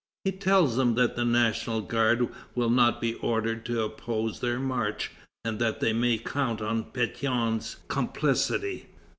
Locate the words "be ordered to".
2.99-3.83